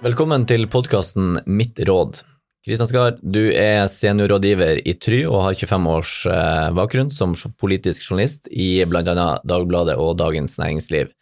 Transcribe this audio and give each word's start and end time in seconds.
Velkommen 0.00 0.46
til 0.48 0.62
podkasten 0.72 1.42
Mitt 1.44 1.76
råd. 1.84 2.22
Kristian 2.64 2.88
Skar, 2.88 3.18
du 3.20 3.50
er 3.52 3.82
seniorrådgiver 3.92 4.78
i 4.88 4.94
Try 4.96 5.18
og 5.28 5.42
har 5.44 5.58
25 5.58 5.88
års 5.92 6.12
eh, 6.24 6.68
bakgrunn 6.72 7.10
som 7.12 7.34
politisk 7.60 8.06
journalist 8.06 8.48
i 8.48 8.80
bl.a. 8.88 9.04
Dagbladet 9.44 9.98
og 10.00 10.14
Dagens 10.16 10.56
Næringsliv. 10.56 11.12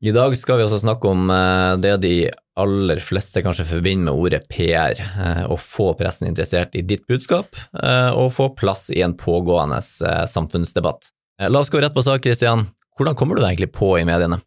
I 0.00 0.16
dag 0.16 0.32
skal 0.40 0.56
vi 0.56 0.64
også 0.64 0.80
snakke 0.86 1.12
om 1.12 1.28
eh, 1.36 1.74
det 1.84 1.94
de 2.06 2.14
aller 2.56 3.04
fleste 3.04 3.44
kanskje 3.44 3.68
forbinder 3.74 4.08
med 4.08 4.24
ordet 4.24 4.48
PR, 4.48 4.96
eh, 4.96 5.44
å 5.52 5.60
få 5.60 5.92
pressen 6.00 6.32
interessert 6.32 6.72
i 6.72 6.86
ditt 6.88 7.04
budskap 7.12 7.52
og 7.76 8.32
få 8.32 8.54
plass 8.56 8.88
i 8.88 9.04
en 9.04 9.18
pågående 9.20 9.84
samfunnsdebatt. 9.84 11.12
La 11.44 11.60
oss 11.60 11.68
gå 11.68 11.84
rett 11.84 11.92
på 11.92 12.08
sak, 12.08 12.24
Kristian. 12.24 12.70
Hvordan 12.96 13.20
kommer 13.20 13.36
du 13.36 13.44
deg 13.44 13.52
egentlig 13.52 13.74
på 13.76 13.98
i 14.00 14.08
mediene? 14.08 14.40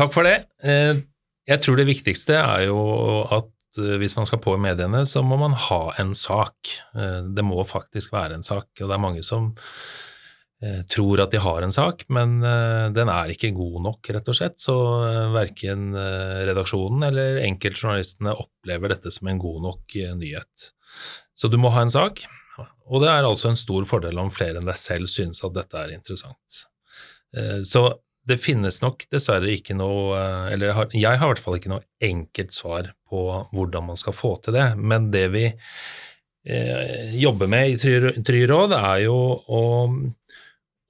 Takk 0.00 0.16
for 0.16 0.24
det. 0.24 0.46
Jeg 1.44 1.60
tror 1.60 1.76
det 1.76 1.88
viktigste 1.90 2.38
er 2.40 2.66
jo 2.68 2.78
at 3.32 3.50
Eh, 3.78 3.96
hvis 4.00 4.16
man 4.16 4.28
skal 4.28 4.42
på 4.42 4.54
i 4.56 4.62
mediene, 4.62 5.04
så 5.08 5.22
må 5.26 5.38
man 5.40 5.56
ha 5.68 5.82
en 6.00 6.14
sak. 6.16 6.72
Eh, 6.94 7.22
det 7.34 7.44
må 7.46 7.62
faktisk 7.66 8.14
være 8.14 8.38
en 8.38 8.46
sak. 8.46 8.70
Og 8.80 8.86
det 8.86 8.96
er 8.96 9.02
mange 9.02 9.24
som 9.26 9.50
eh, 10.62 10.82
tror 10.90 11.24
at 11.24 11.34
de 11.34 11.42
har 11.42 11.66
en 11.66 11.74
sak, 11.74 12.06
men 12.14 12.38
den 12.94 13.10
er 13.12 13.32
ikke 13.32 13.54
god 13.56 13.80
nok, 13.88 14.12
rett 14.16 14.30
og 14.30 14.38
slett. 14.38 14.60
Så 14.62 14.76
verken 15.34 15.92
redaksjonen 15.94 17.08
eller 17.10 17.42
enkeltjournalistene 17.44 18.36
opplever 18.36 18.94
dette 18.94 19.12
som 19.14 19.28
en 19.30 19.42
god 19.42 19.60
nok 19.68 19.98
nyhet. 20.20 20.70
Så 21.34 21.50
du 21.50 21.58
må 21.60 21.72
ha 21.74 21.82
en 21.84 21.92
sak, 21.92 22.22
og 22.86 23.02
det 23.02 23.10
er 23.10 23.26
altså 23.26 23.50
en 23.50 23.58
stor 23.58 23.84
fordel 23.88 24.20
om 24.22 24.30
flere 24.32 24.60
enn 24.60 24.68
deg 24.68 24.78
selv 24.78 25.10
synes 25.10 25.42
at 25.44 25.56
dette 25.56 25.80
er 25.80 25.96
interessant. 25.96 26.60
Så 27.66 27.82
det 28.28 28.40
finnes 28.40 28.80
nok 28.82 29.04
dessverre 29.12 29.52
ikke 29.52 29.76
noe 29.76 30.16
Eller 30.52 30.72
jeg 30.94 31.20
har 31.20 31.26
i 31.26 31.32
hvert 31.34 31.42
fall 31.42 31.58
ikke 31.58 31.72
noe 31.74 31.84
enkelt 32.04 32.54
svar 32.56 32.92
på 33.10 33.24
hvordan 33.54 33.90
man 33.90 34.00
skal 34.00 34.16
få 34.16 34.36
til 34.44 34.56
det. 34.56 34.68
Men 34.80 35.10
det 35.12 35.26
vi 35.34 35.44
eh, 35.46 37.14
jobber 37.20 37.50
med 37.50 37.74
i 37.74 38.22
Tryråd, 38.24 38.74
er 38.76 39.04
jo 39.04 39.14
å, 39.14 39.62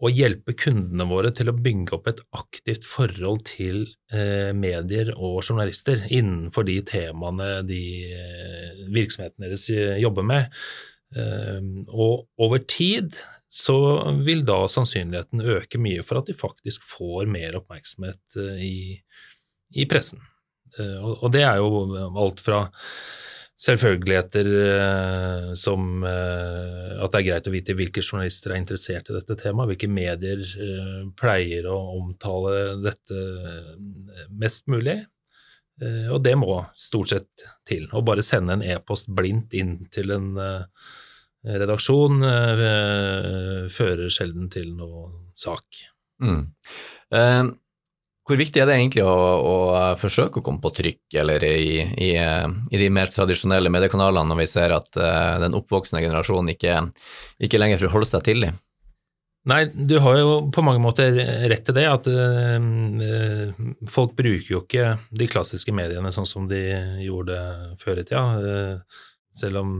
å, 0.00 0.12
hjelpe 0.12 0.56
kundene 0.58 1.08
våre 1.10 1.34
til 1.34 1.50
å 1.50 1.56
bygge 1.58 1.98
opp 1.98 2.08
et 2.10 2.22
aktivt 2.38 2.86
forhold 2.88 3.44
til 3.50 3.84
eh, 4.12 4.54
medier 4.56 5.12
og 5.14 5.42
journalister 5.42 6.06
innenfor 6.08 6.66
de 6.70 6.80
temaene 6.88 7.52
de 7.68 7.84
eh, 8.14 8.82
virksomhetene 8.94 9.50
deres 9.50 9.68
eh, 9.74 9.98
jobber 10.02 10.26
med. 10.30 10.60
Eh, 11.14 11.60
og 11.90 12.26
over 12.40 12.64
tid 12.64 13.18
så 13.54 13.78
vil 14.26 14.40
da 14.42 14.64
sannsynligheten 14.66 15.42
øke 15.54 15.78
mye 15.78 16.02
for 16.02 16.18
at 16.18 16.26
de 16.26 16.34
faktisk 16.34 16.82
får 16.90 17.28
mer 17.30 17.54
oppmerksomhet 17.60 18.38
eh, 18.40 18.64
i, 18.66 18.78
i 19.78 19.86
pressen. 19.86 20.24
Eh, 20.74 20.96
og, 20.98 21.28
det 21.36 21.44
er 21.46 21.60
jo 21.62 21.84
alt 22.18 22.42
fra 22.42 22.64
selvfølgeligheter 23.64 24.50
eh, 24.58 25.52
som 25.54 26.02
at 26.02 27.14
det 27.14 27.20
er 27.20 27.26
greit 27.28 27.46
å 27.46 27.54
vite 27.54 27.78
hvilke 27.78 28.02
journalister 28.02 28.50
er 28.56 28.64
interessert 28.64 29.12
i 29.12 29.18
dette 29.20 29.38
temaet, 29.44 29.70
hvilke 29.70 29.92
medier 29.92 30.42
pleier 31.14 31.70
å 31.70 31.78
omtale 32.00 32.56
dette 32.82 33.22
mest 34.34 34.66
mulig. 34.66 34.98
Og 36.10 36.18
det 36.26 36.34
må 36.38 36.58
stort 36.78 37.10
sett 37.12 37.46
til. 37.66 37.86
Å 37.94 38.02
bare 38.06 38.22
sende 38.26 38.58
en 38.58 38.66
e-post 38.66 39.10
blindt 39.14 39.54
inn 39.58 39.76
til 39.94 40.10
en 40.14 40.28
redaksjon 41.44 42.24
eh, 42.24 43.66
fører 43.72 44.08
sjelden 44.12 44.48
til 44.52 44.72
noe 44.78 45.10
sak. 45.36 45.84
Mm. 46.24 46.46
Eh, 47.14 47.44
hvor 48.24 48.40
viktig 48.40 48.62
er 48.62 48.68
det 48.70 48.78
egentlig 48.78 49.04
å, 49.04 49.12
å, 49.12 49.54
forsøke 50.00 50.40
å 50.40 50.44
komme 50.44 50.62
på 50.64 50.72
trykk 50.78 51.16
eller 51.20 51.44
i, 51.44 51.82
i, 51.84 52.12
i, 52.16 52.78
de 52.80 52.86
mer 52.88 53.12
tradisjonelle 53.12 53.72
mediekanalene 53.72 54.30
når 54.30 54.38
vi 54.40 54.46
ser 54.48 54.72
at 54.72 54.96
uh, 54.96 55.36
den 55.42 55.56
oppvoksende 55.58 56.00
generasjonen 56.00 56.54
ikke, 56.54 56.78
ikke 57.44 57.60
lenger 57.60 57.82
forholder 57.84 58.08
seg 58.14 58.24
til 58.24 58.46
dem? 58.46 58.56
Nei, 59.44 59.66
du 59.68 59.98
har 60.00 60.16
jo 60.16 60.38
på 60.56 60.64
mange 60.64 60.80
måter 60.80 61.12
rett 61.52 61.66
til 61.68 61.76
det, 61.76 61.84
at 61.84 62.08
uh, 62.08 63.52
folk 63.92 64.16
bruker 64.16 64.54
jo 64.54 64.62
ikke 64.64 64.94
de 65.12 65.28
klassiske 65.28 65.74
mediene 65.76 66.14
sånn 66.16 66.30
som 66.30 66.48
de 66.48 66.62
gjorde 67.04 67.36
før 67.82 68.00
i 68.00 68.06
tida. 68.08 68.24
Uh, 68.40 69.02
selv 69.34 69.60
om 69.60 69.72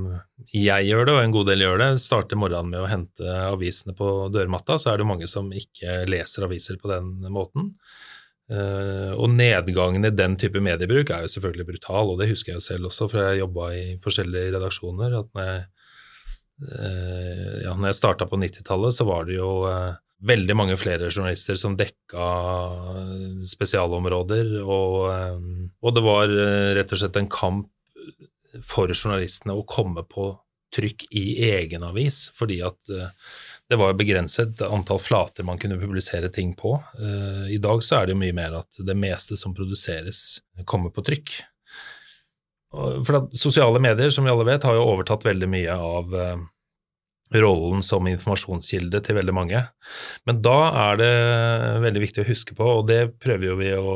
jeg 0.51 0.89
gjør 0.89 1.07
det, 1.07 1.15
og 1.15 1.21
en 1.23 1.35
god 1.35 1.51
del 1.51 1.63
gjør 1.63 1.79
det, 1.81 1.91
starter 2.03 2.39
morgenen 2.41 2.73
med 2.73 2.83
å 2.83 2.91
hente 2.91 3.37
avisene 3.53 3.95
på 3.97 4.11
dørmatta, 4.35 4.81
så 4.83 4.93
er 4.93 5.01
det 5.01 5.07
mange 5.07 5.29
som 5.31 5.53
ikke 5.55 6.03
leser 6.11 6.49
aviser 6.49 6.81
på 6.81 6.91
den 6.91 7.13
måten. 7.35 7.71
Uh, 8.45 9.15
og 9.17 9.31
nedgangen 9.33 10.05
i 10.05 10.13
den 10.13 10.35
type 10.37 10.61
mediebruk 10.61 11.09
er 11.15 11.25
jo 11.25 11.31
selvfølgelig 11.33 11.69
brutal, 11.71 12.11
og 12.13 12.19
det 12.21 12.29
husker 12.29 12.53
jeg 12.53 12.61
jo 12.61 12.65
selv 12.67 12.91
også, 12.91 13.09
for 13.09 13.23
jeg 13.23 13.41
jobba 13.41 13.69
i 13.73 13.85
forskjellige 14.05 14.57
redaksjoner. 14.59 15.15
at 15.23 15.31
når 15.33 15.47
jeg, 15.49 15.63
uh, 16.69 17.55
ja, 17.65 17.73
når 17.73 17.89
jeg 17.89 18.01
starta 18.03 18.29
på 18.29 18.41
90-tallet, 18.43 18.97
så 18.99 19.07
var 19.09 19.31
det 19.31 19.39
jo 19.39 19.53
uh, 19.65 19.95
veldig 20.25 20.57
mange 20.59 20.77
flere 20.81 21.09
journalister 21.09 21.57
som 21.57 21.79
dekka 21.79 22.27
spesialområder, 23.49 24.59
og, 24.65 24.99
og 25.85 25.97
det 25.97 26.03
var 26.05 26.31
rett 26.79 26.93
og 26.95 27.01
slett 27.01 27.19
en 27.21 27.29
kamp 27.29 27.69
for 28.63 28.93
journalistene 28.95 29.57
å 29.57 29.67
komme 29.67 30.05
på 30.07 30.33
trykk 30.75 31.07
i 31.15 31.25
egen 31.51 31.85
avis, 31.87 32.29
fordi 32.35 32.59
at 32.67 32.91
uh, 32.91 33.11
det 33.71 33.79
var 33.79 33.97
begrenset 33.99 34.63
antall 34.67 35.01
flater 35.03 35.47
man 35.47 35.61
kunne 35.61 35.79
publisere 35.81 36.31
ting 36.35 36.55
på. 36.59 36.77
Uh, 36.99 37.47
I 37.53 37.61
dag 37.63 37.85
så 37.87 38.01
er 38.01 38.07
det 38.07 38.17
jo 38.17 38.23
mye 38.25 38.37
mer 38.37 38.59
at 38.61 38.83
det 38.83 38.97
meste 38.99 39.39
som 39.41 39.55
produseres, 39.57 40.41
kommer 40.67 40.95
på 40.95 41.05
trykk. 41.07 41.37
For 42.75 43.21
at 43.21 43.37
sosiale 43.39 43.79
medier, 43.79 44.11
som 44.11 44.27
vi 44.27 44.33
alle 44.33 44.47
vet, 44.49 44.67
har 44.67 44.75
jo 44.75 44.89
overtatt 44.89 45.23
veldig 45.27 45.49
mye 45.51 45.79
av 45.79 46.17
uh, 46.19 46.43
rollen 47.35 47.83
som 47.87 48.07
informasjonskilde 48.11 48.99
til 49.07 49.19
veldig 49.21 49.35
mange. 49.35 49.63
Men 50.27 50.43
da 50.43 50.59
er 50.89 50.99
det 50.99 51.13
veldig 51.87 52.03
viktig 52.03 52.25
å 52.25 52.31
huske 52.33 52.59
på, 52.59 52.73
og 52.81 52.89
det 52.91 53.15
prøver 53.23 53.47
jo 53.47 53.61
vi 53.63 53.71
å, 53.79 53.95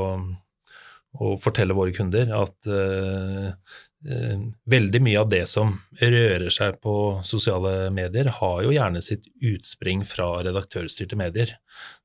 å 1.19 1.35
fortelle 1.43 1.75
våre 1.75 1.95
kunder, 1.97 2.31
at 2.39 2.71
Eh, 2.71 3.51
veldig 3.99 5.01
mye 5.03 5.19
av 5.19 5.31
det 5.31 5.43
som 5.51 5.73
rører 5.99 6.49
seg 6.55 6.77
på 6.83 6.95
sosiale 7.27 7.91
medier, 7.91 8.31
har 8.39 8.63
jo 8.63 8.71
gjerne 8.75 9.03
sitt 9.03 9.27
utspring 9.43 10.05
fra 10.07 10.37
redaktørstyrte 10.47 11.19
medier. 11.19 11.57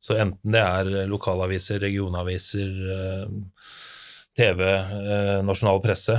Så 0.01 0.17
enten 0.17 0.55
det 0.55 0.63
er 0.63 1.09
lokalaviser, 1.09 1.83
regionaviser, 1.83 2.71
eh, 2.97 3.27
TV, 4.33 4.63
eh, 4.65 5.41
nasjonal 5.45 5.81
presse, 5.83 6.17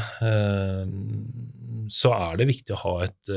så 1.90 2.10
er 2.14 2.36
det 2.38 2.46
viktig 2.46 2.76
å 2.76 2.82
ha 2.84 2.92
et, 3.02 3.30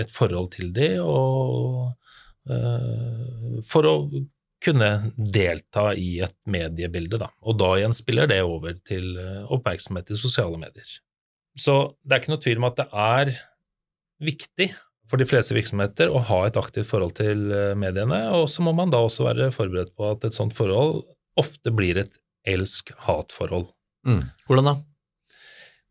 et 0.00 0.10
forhold 0.10 0.48
til 0.54 0.72
de, 0.72 0.88
og 1.04 1.92
for 3.68 3.86
å 3.86 3.92
kunne 4.64 4.88
delta 5.14 5.92
i 5.92 6.18
et 6.24 6.34
mediebilde, 6.48 7.20
da. 7.20 7.28
Og 7.44 7.60
da 7.60 7.74
igjen 7.76 7.94
spiller 7.94 8.26
det 8.26 8.40
over 8.42 8.80
til 8.88 9.12
oppmerksomhet 9.52 10.10
i 10.10 10.18
sosiale 10.18 10.58
medier. 10.58 10.88
Så 11.58 11.96
det 12.04 12.14
er 12.14 12.22
ikke 12.22 12.34
noe 12.34 12.44
tvil 12.44 12.60
om 12.60 12.68
at 12.68 12.78
det 12.78 12.88
er 12.90 13.32
viktig 14.20 14.68
for 15.10 15.18
de 15.18 15.26
fleste 15.26 15.56
virksomheter 15.56 16.12
å 16.12 16.22
ha 16.28 16.44
et 16.46 16.58
aktivt 16.60 16.86
forhold 16.90 17.16
til 17.18 17.48
eh, 17.50 17.72
mediene, 17.78 18.22
og 18.36 18.46
så 18.52 18.62
må 18.62 18.74
man 18.76 18.92
da 18.92 19.00
også 19.02 19.26
være 19.26 19.50
forberedt 19.54 19.94
på 19.98 20.12
at 20.12 20.26
et 20.28 20.36
sånt 20.36 20.54
forhold 20.54 21.02
ofte 21.40 21.72
blir 21.74 21.98
et 21.98 22.14
elsk-hat-forhold. 22.48 23.66
Mm. 24.06 24.22
Hvordan 24.46 24.68
da? 24.70 24.76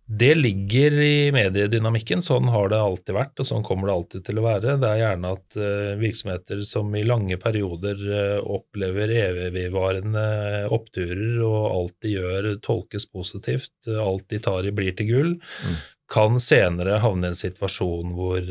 Det 0.10 0.32
ligger 0.36 0.96
i 1.06 1.30
mediedynamikken. 1.32 2.24
Sånn 2.26 2.48
har 2.50 2.72
det 2.72 2.80
alltid 2.82 3.14
vært, 3.14 3.36
og 3.42 3.46
sånn 3.46 3.66
kommer 3.66 3.90
det 3.90 3.94
alltid 3.94 4.24
til 4.26 4.40
å 4.42 4.46
være. 4.48 4.78
Det 4.82 4.90
er 4.90 5.02
gjerne 5.04 5.34
at 5.38 5.58
uh, 5.62 5.92
virksomheter 6.02 6.64
som 6.66 6.90
i 6.98 7.04
lange 7.06 7.38
perioder 7.42 8.02
uh, 8.10 8.40
opplever 8.58 9.14
evigvarende 9.20 10.26
oppturer, 10.74 11.38
og 11.46 11.60
alt 11.68 11.96
de 12.02 12.16
gjør 12.16 12.50
tolkes 12.66 13.06
positivt, 13.06 13.76
alt 13.86 14.26
de 14.34 14.42
tar 14.50 14.66
i 14.66 14.74
blir 14.74 14.98
til 14.98 15.12
gull, 15.12 15.32
mm. 15.38 15.78
kan 16.10 16.42
senere 16.42 16.98
havne 17.06 17.30
i 17.30 17.36
en 17.36 17.42
situasjon 17.44 18.18
hvor 18.18 18.50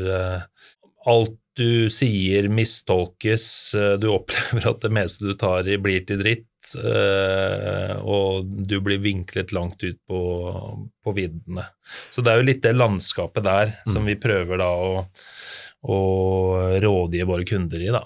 alt 1.09 1.39
du 1.59 1.89
sier 1.93 2.47
mistolkes, 2.49 3.45
du 4.01 4.07
opplever 4.11 4.69
at 4.71 4.81
det 4.85 4.93
meste 4.95 5.27
du 5.27 5.35
tar 5.37 5.67
i 5.67 5.77
blir 5.81 6.05
til 6.07 6.23
dritt, 6.23 6.49
Eh, 6.77 7.95
og 8.03 8.45
du 8.45 8.79
blir 8.83 8.99
vinklet 9.01 9.53
langt 9.55 9.83
ut 9.83 9.97
på, 10.07 10.19
på 11.03 11.13
viddene. 11.15 11.65
Så 12.11 12.21
det 12.21 12.33
er 12.33 12.41
jo 12.41 12.47
litt 12.49 12.63
det 12.65 12.75
landskapet 12.75 13.45
der 13.45 13.73
mm. 13.73 13.93
som 13.93 14.07
vi 14.07 14.17
prøver 14.19 14.61
da 14.61 14.69
å, 14.69 15.05
å 15.87 15.99
rådgi 16.83 17.23
våre 17.29 17.47
kunder 17.47 17.83
i, 17.83 17.91
da. 17.95 18.03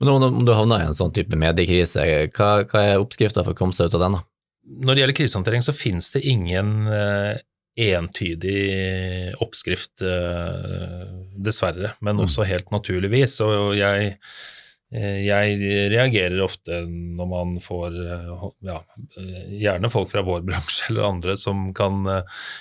Men 0.00 0.12
om 0.28 0.46
du 0.46 0.54
havner 0.54 0.84
i 0.84 0.88
en 0.88 0.96
sånn 0.96 1.12
type 1.14 1.36
mediekrise, 1.38 2.04
hva, 2.36 2.50
hva 2.68 2.84
er 2.84 3.02
oppskrifta 3.02 3.44
for 3.44 3.56
å 3.56 3.58
komme 3.58 3.76
seg 3.76 3.90
ut 3.90 3.98
av 3.98 4.06
den? 4.06 4.18
da? 4.18 4.24
Når 4.66 4.94
det 4.94 5.02
gjelder 5.02 5.18
krisehåndtering, 5.20 5.62
så 5.62 5.76
finnes 5.76 6.08
det 6.14 6.24
ingen 6.26 6.72
uh, 6.90 7.36
entydig 7.78 8.60
oppskrift, 9.44 10.02
dessverre, 11.38 11.94
men 12.00 12.18
mm. 12.18 12.26
også 12.26 12.46
helt 12.48 12.70
naturligvis. 12.74 13.40
Og 13.44 13.74
jeg 13.78 14.16
Eh, 14.94 15.24
jeg 15.26 15.56
reagerer 15.90 16.38
ofte 16.44 16.76
når 16.86 17.26
man 17.26 17.54
får 17.58 17.94
eh, 18.06 18.42
ja, 18.68 18.76
eh, 19.18 19.54
gjerne 19.58 19.88
folk 19.90 20.12
fra 20.12 20.22
vår 20.22 20.44
bransje 20.46 20.92
eller 20.92 21.08
andre 21.08 21.34
som 21.38 21.72
kan 21.74 22.06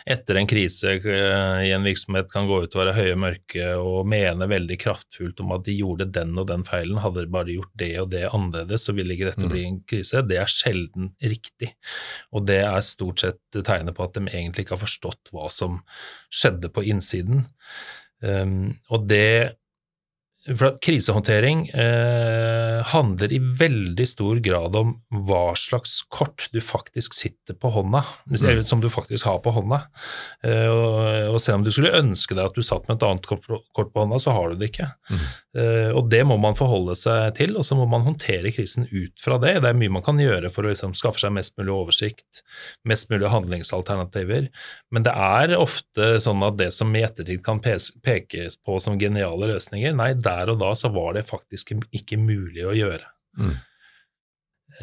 etter 0.09 0.39
en 0.39 0.49
krise 0.49 0.95
i 1.05 1.69
en 1.75 1.85
virksomhet 1.85 2.31
kan 2.31 2.47
gå 2.49 2.63
ut 2.63 2.73
og 2.73 2.81
være 2.81 2.95
høye 2.97 3.11
og 3.13 3.21
mørke 3.21 3.67
og 3.77 4.09
mene 4.09 4.47
veldig 4.49 4.77
kraftfullt 4.81 5.43
om 5.45 5.53
at 5.53 5.67
de 5.67 5.77
gjorde 5.77 6.09
den 6.15 6.33
og 6.41 6.47
den 6.49 6.65
feilen, 6.65 6.97
hadde 7.03 7.27
de 7.27 7.33
bare 7.35 7.53
gjort 7.53 7.73
det 7.77 7.91
og 8.01 8.09
det 8.15 8.23
annerledes, 8.31 8.87
så 8.87 8.95
ville 8.97 9.13
ikke 9.13 9.29
dette 9.29 9.51
bli 9.51 9.65
en 9.67 9.77
krise. 9.85 10.23
Det 10.25 10.39
er 10.41 10.49
sjelden 10.49 11.11
riktig, 11.21 11.75
og 12.33 12.47
det 12.49 12.63
er 12.65 12.81
stort 12.85 13.21
sett 13.21 13.61
tegnet 13.61 13.95
på 13.97 14.07
at 14.07 14.17
de 14.17 14.25
egentlig 14.25 14.65
ikke 14.65 14.75
har 14.79 14.85
forstått 14.87 15.33
hva 15.35 15.51
som 15.53 15.77
skjedde 16.33 16.73
på 16.73 16.83
innsiden. 16.89 17.45
Um, 18.25 18.73
og 18.89 19.05
det 19.09 19.53
for 20.53 20.67
at 20.69 20.77
krisehåndtering 20.85 21.63
eh, 21.73 22.81
handler 22.85 23.31
i 23.33 23.39
veldig 23.59 24.05
stor 24.07 24.37
grad 24.45 24.75
om 24.77 24.91
hva 25.25 25.55
slags 25.57 26.03
kort 26.13 26.45
du 26.53 26.59
faktisk 26.61 27.15
sitter 27.17 27.57
på 27.57 27.71
hånda, 27.73 28.03
eller 28.29 28.61
som 28.65 28.83
du 28.83 28.89
faktisk 28.93 29.25
har 29.25 29.39
på 29.41 29.55
hånda. 29.55 29.79
Eh, 30.45 30.67
og, 30.69 30.99
og, 31.31 31.39
selv 31.41 31.59
om 31.59 31.65
du 31.65 31.71
skulle 31.73 31.95
ønske 31.97 32.37
deg 32.37 32.51
at 32.51 32.57
du 32.57 32.65
satt 32.65 32.85
med 32.85 32.99
et 32.99 33.07
annet 33.07 33.25
kort, 33.25 33.47
kort 33.49 33.89
på 33.93 34.03
hånda, 34.03 34.19
så 34.21 34.35
har 34.37 34.53
du 34.53 34.61
det 34.61 34.69
ikke. 34.69 34.91
Mm. 35.09 35.23
Eh, 35.63 35.89
og 35.97 36.11
det 36.13 36.21
må 36.29 36.37
man 36.41 36.57
forholde 36.59 36.93
seg 36.99 37.33
til, 37.39 37.57
og 37.57 37.65
så 37.65 37.79
må 37.79 37.89
man 37.89 38.05
håndtere 38.05 38.53
krisen 38.53 38.85
ut 38.91 39.17
fra 39.21 39.39
det. 39.41 39.55
Det 39.65 39.71
er 39.71 39.81
mye 39.81 39.95
man 39.97 40.05
kan 40.05 40.21
gjøre 40.21 40.53
for 40.53 40.67
å 40.67 40.75
liksom, 40.75 40.93
skaffe 40.99 41.23
seg 41.23 41.33
mest 41.33 41.57
mulig 41.57 41.73
oversikt, 41.73 42.43
mest 42.85 43.09
mulig 43.09 43.33
handlingsalternativer, 43.33 44.51
men 44.93 45.09
det 45.09 45.17
er 45.17 45.57
ofte 45.57 46.13
sånn 46.21 46.45
at 46.45 46.61
det 46.61 46.69
som 46.75 46.93
i 46.93 47.01
ettertid 47.05 47.41
kan 47.45 47.63
pekes 47.65 48.59
på 48.61 48.77
som 48.83 49.01
geniale 49.01 49.49
løsninger, 49.55 49.97
nei, 49.97 50.13
der 50.13 50.34
der 50.35 50.51
og 50.53 50.59
da 50.61 50.73
så 50.77 50.91
var 50.93 51.15
det 51.17 51.25
faktisk 51.27 51.73
ikke 51.95 52.19
mulig 52.21 52.67
å 52.67 52.75
gjøre. 52.75 53.07
Mm. 53.39 53.55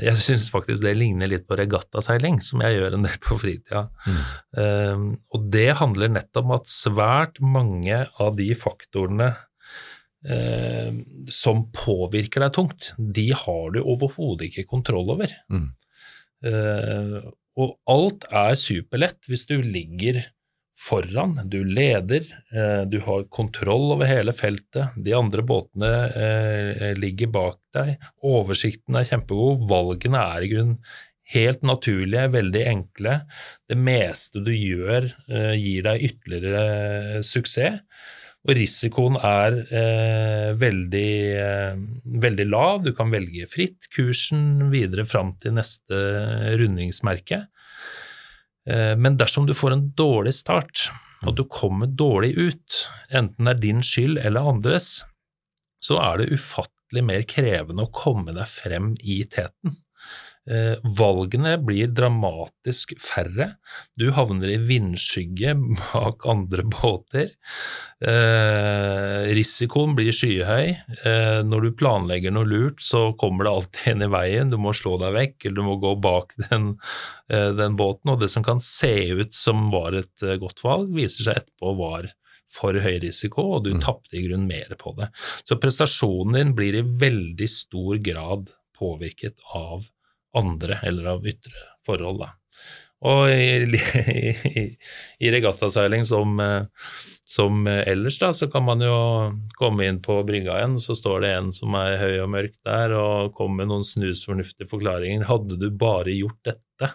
Jeg 0.01 0.17
syns 0.23 0.47
faktisk 0.53 0.85
det 0.87 0.95
ligner 0.97 1.29
litt 1.29 1.45
på 1.49 1.57
regattaseiling, 1.59 2.39
som 2.45 2.63
jeg 2.65 2.79
gjør 2.79 2.97
en 2.97 3.07
del 3.07 3.19
på 3.25 3.37
fritida. 3.41 3.87
Mm. 4.07 4.21
Um, 4.57 5.07
og 5.35 5.49
det 5.53 5.69
handler 5.83 6.15
nettopp 6.15 6.49
om 6.49 6.55
at 6.57 6.71
svært 6.73 7.41
mange 7.45 7.99
av 8.23 8.39
de 8.39 8.49
faktorene 8.57 9.29
uh, 9.35 10.91
som 11.29 11.67
påvirker 11.77 12.47
deg 12.47 12.57
tungt, 12.57 12.93
de 12.97 13.29
har 13.37 13.77
du 13.77 13.83
overhodet 13.83 14.49
ikke 14.49 14.71
kontroll 14.71 15.13
over. 15.13 15.35
Mm. 15.53 15.69
Uh, 16.43 17.19
og 17.61 17.77
alt 17.93 18.25
er 18.33 18.57
superlett 18.57 19.29
hvis 19.29 19.45
du 19.51 19.59
ligger 19.61 20.23
foran, 20.83 21.37
du 21.47 21.61
leder, 21.65 22.27
eh, 22.55 22.83
du 22.91 22.99
har 23.07 23.29
kontroll 23.31 23.93
over 23.95 24.11
hele 24.11 24.35
feltet, 24.35 24.97
de 24.97 25.15
andre 25.15 25.45
båtene 25.47 25.93
eh, 26.11 26.91
ligger 26.99 27.31
bak 27.35 27.61
deg, 27.77 27.95
oversikten 28.27 28.99
er 28.99 29.09
kjempegod, 29.09 29.67
valgene 29.71 30.27
er 30.35 30.47
i 30.47 30.53
grunnen 30.53 30.79
helt 31.33 31.63
naturlige, 31.67 32.31
veldig 32.35 32.65
enkle. 32.69 33.21
Det 33.69 33.79
meste 33.79 34.43
du 34.45 34.53
gjør 34.55 35.09
eh, 35.31 35.55
gir 35.59 35.87
deg 35.87 36.09
ytterligere 36.11 37.23
suksess. 37.27 37.81
Og 38.43 38.57
risikoen 38.59 39.15
er 39.23 39.57
eh, 39.71 40.49
veldig, 40.59 41.11
eh, 41.39 41.83
veldig, 42.25 42.47
lav. 42.51 42.81
Du 42.83 42.91
kan 42.97 43.13
velge 43.13 43.47
fritt 43.51 43.87
kursen 43.95 44.73
videre 44.73 45.07
fram 45.07 45.37
til 45.39 45.55
neste 45.61 46.01
rundingsmerke. 46.59 47.45
Eh, 48.69 48.95
men 48.97 49.17
dersom 49.19 49.47
du 49.47 49.55
får 49.57 49.77
en 49.77 49.87
dårlig 49.99 50.35
start, 50.39 50.89
og 51.27 51.37
du 51.39 51.45
kommer 51.51 51.87
dårlig 51.87 52.35
ut, 52.39 52.83
enten 53.15 53.47
det 53.47 53.57
er 53.57 53.63
din 53.63 53.83
skyld 53.87 54.21
eller 54.23 54.49
andres, 54.53 55.03
så 55.83 55.99
er 56.03 56.21
det 56.23 56.33
ufattelig 56.39 57.05
mer 57.07 57.25
krevende 57.29 57.87
å 57.87 57.95
komme 57.95 58.35
deg 58.37 58.49
frem 58.51 58.93
i 59.03 59.23
teten. 59.31 59.79
Eh, 60.51 60.75
valgene 60.99 61.55
blir 61.63 61.93
dramatisk 61.95 62.97
færre. 62.99 63.53
Du 63.95 64.09
havner 64.17 64.51
i 64.51 64.57
vindskygge 64.59 65.55
bak 65.93 66.27
andre 66.27 66.65
båter. 66.67 67.29
Eh, 68.03 69.29
risikoen 69.39 69.95
blir 69.99 70.11
skyhøy. 70.11 70.73
Eh, 71.07 71.39
når 71.47 71.69
du 71.69 71.77
planlegger 71.79 72.35
noe 72.35 72.49
lurt, 72.51 72.83
så 72.83 73.13
kommer 73.21 73.47
det 73.47 73.53
alltid 73.53 73.93
en 73.95 74.07
i 74.09 74.11
veien. 74.17 74.51
Du 74.51 74.59
må 74.59 74.75
slå 74.75 74.97
deg 75.03 75.15
vekk, 75.15 75.37
eller 75.47 75.61
du 75.61 75.69
må 75.69 75.79
gå 75.85 75.95
bak 76.03 76.35
den, 76.49 76.73
den 77.31 77.79
båten. 77.79 78.11
Og 78.11 78.25
det 78.25 78.33
som 78.35 78.43
kan 78.47 78.59
se 78.59 78.97
ut 79.15 79.39
som 79.39 79.71
var 79.71 79.95
et 80.03 80.27
godt 80.43 80.65
valg, 80.67 80.91
viser 80.97 81.29
seg 81.29 81.43
etterpå 81.45 81.77
var 81.79 82.11
for 82.53 82.77
høy 82.85 82.99
risiko, 83.01 83.47
og 83.57 83.65
du 83.65 83.77
mm. 83.79 83.81
tapte 83.81 84.19
i 84.19 84.27
grunnen 84.27 84.51
mer 84.51 84.75
på 84.77 84.93
det. 84.99 85.09
Så 85.47 85.57
prestasjonen 85.63 86.37
din 86.37 86.55
blir 86.59 86.77
i 86.77 86.85
veldig 86.85 87.49
stor 87.49 88.03
grad 88.05 88.51
påvirket 88.77 89.39
av 89.57 89.87
andre 90.39 90.79
eller 90.87 91.11
av 91.17 91.27
ytre 91.29 91.67
forhold. 91.87 92.23
Da. 92.23 92.31
Og 93.03 93.33
i, 93.35 93.79
i, 94.63 94.65
i 95.27 95.33
regattaseiling 95.35 96.07
som, 96.07 96.39
som, 97.27 97.65
ellers, 97.67 98.19
da, 98.23 98.31
så 98.37 98.47
kan 98.51 98.67
man 98.69 98.85
jo 98.85 98.97
komme 99.59 99.89
inn 99.89 99.99
på 100.05 100.21
brygga 100.27 100.61
igjen, 100.61 100.79
så 100.83 100.95
står 100.99 101.25
det 101.25 101.33
en 101.37 101.51
som 101.55 101.75
er 101.79 101.99
høy 101.99 102.21
og 102.23 102.31
mørk 102.37 102.55
der, 102.67 102.95
og 102.95 103.35
kommer 103.39 103.63
med 103.63 103.73
noen 103.73 103.87
snusfornuftige 103.87 104.71
forklaringer. 104.71 105.27
Hadde 105.31 105.59
du 105.59 105.67
bare 105.75 106.15
gjort 106.15 106.39
dette? 106.47 106.93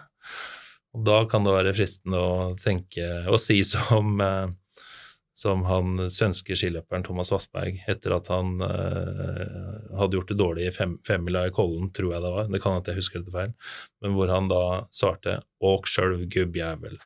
Og 0.96 1.04
da 1.04 1.20
kan 1.28 1.44
det 1.44 1.52
være 1.52 1.76
fristende 1.76 2.20
å 2.24 2.54
tenke 2.58 3.04
og 3.28 3.36
si 3.42 3.60
som 3.66 4.16
som 5.38 5.62
han 5.68 6.08
svenske 6.10 6.56
skiløperen 6.58 7.04
Thomas 7.06 7.30
Vassberg 7.30 7.76
etter 7.90 8.16
at 8.16 8.26
han 8.32 8.56
eh, 8.64 9.98
hadde 10.00 10.18
gjort 10.18 10.32
det 10.32 10.38
dårlig 10.40 10.64
i 10.66 10.72
fem, 10.74 10.96
femmila 11.06 11.44
i 11.46 11.52
Kollen, 11.54 11.92
tror 11.94 12.16
jeg 12.16 12.24
det 12.24 12.32
var, 12.34 12.48
det 12.50 12.60
kan 12.64 12.78
at 12.80 12.90
jeg 12.90 12.98
husker 12.98 13.22
det 13.22 13.34
feil, 13.34 13.52
men 14.02 14.16
hvor 14.16 14.32
han 14.34 14.50
da 14.50 14.62
svarte 14.94 15.38
'åk 15.62 15.86
sjølv, 15.86 16.24
gubbjævel'. 16.32 16.98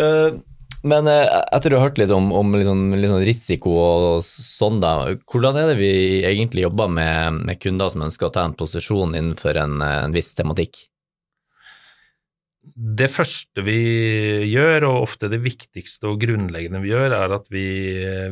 uh, 0.00 0.40
men 0.90 1.10
uh, 1.12 1.28
etter 1.52 1.76
å 1.76 1.82
ha 1.82 1.90
hørt 1.90 2.00
litt 2.00 2.14
om, 2.16 2.32
om 2.32 2.56
litt, 2.56 2.68
sånn, 2.70 2.86
litt 2.96 3.12
sånn 3.12 3.26
risiko 3.28 3.74
og 3.76 4.24
sånn, 4.24 4.80
da, 4.80 4.94
hvordan 5.28 5.60
er 5.60 5.74
det 5.74 5.80
vi 5.82 5.92
egentlig 6.24 6.64
jobber 6.70 6.88
med, 6.88 7.42
med 7.50 7.60
kunder 7.60 7.92
som 7.92 8.06
ønsker 8.08 8.30
å 8.30 8.34
ta 8.38 8.48
en 8.48 8.56
posisjon 8.56 9.12
innenfor 9.12 9.60
en, 9.60 9.76
en 9.84 10.16
viss 10.16 10.32
tematikk? 10.40 10.86
Det 12.76 13.08
første 13.10 13.62
vi 13.64 13.78
gjør, 14.50 14.86
og 14.88 15.06
ofte 15.06 15.30
det 15.32 15.40
viktigste 15.42 16.10
og 16.10 16.20
grunnleggende 16.22 16.82
vi 16.82 16.92
gjør, 16.92 17.14
er 17.16 17.34
at 17.36 17.48
vi, 17.52 17.64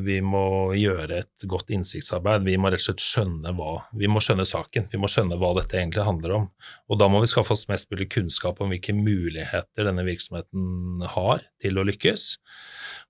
vi, 0.04 0.18
må 0.24 0.74
gjøre 0.78 1.20
et 1.22 1.46
godt 1.50 1.72
innsiktsarbeid. 1.74 2.46
Vi 2.46 2.58
må 2.60 2.70
rett 2.70 2.82
og 2.82 2.88
slett 2.90 3.04
skjønne 3.04 3.54
hva 3.56 3.72
Vi 3.98 4.10
må 4.10 4.22
skjønne 4.24 4.46
saken. 4.48 4.88
Vi 4.92 5.00
må 5.00 5.10
skjønne 5.10 5.38
hva 5.40 5.54
dette 5.58 5.80
egentlig 5.80 6.06
handler 6.06 6.36
om. 6.38 6.46
Og 6.88 7.00
da 7.00 7.10
må 7.10 7.22
vi 7.24 7.30
skaffe 7.30 7.56
oss 7.56 7.66
mest 7.70 7.90
mulig 7.92 8.10
kunnskap 8.14 8.62
om 8.62 8.72
hvilke 8.72 8.94
muligheter 8.96 9.88
denne 9.88 10.06
virksomheten 10.06 11.04
har 11.16 11.44
til 11.62 11.80
å 11.80 11.86
lykkes, 11.88 12.30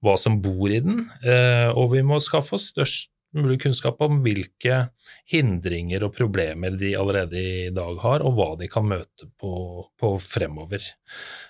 hva 0.04 0.16
som 0.20 0.40
bor 0.42 0.70
i 0.70 0.80
den, 0.84 1.06
eh, 1.26 1.68
og 1.74 1.92
vi 1.96 2.04
må 2.06 2.20
skaffe 2.22 2.56
oss 2.58 2.70
størst 2.72 3.12
mulig 3.36 3.58
kunnskap 3.62 4.00
om 4.04 4.20
hvilke 4.24 4.88
hindringer 5.28 6.06
og 6.06 6.14
problemer 6.16 6.76
de 6.78 6.94
allerede 6.96 7.40
i 7.40 7.68
dag 7.74 8.00
har, 8.02 8.24
og 8.24 8.38
hva 8.38 8.48
de 8.60 8.68
kan 8.70 8.86
møte 8.88 9.28
på, 9.40 9.52
på 10.00 10.12
fremover. 10.22 10.84